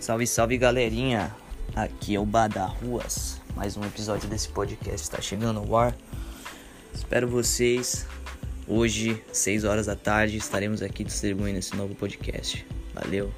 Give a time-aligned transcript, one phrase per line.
[0.00, 1.30] Salve, salve galerinha!
[1.76, 3.38] Aqui é o Bada Ruas.
[3.54, 5.94] Mais um episódio desse podcast está chegando ao ar.
[6.94, 8.06] Espero vocês.
[8.66, 12.66] Hoje, 6 horas da tarde, estaremos aqui distribuindo esse novo podcast.
[12.94, 13.30] Valeu!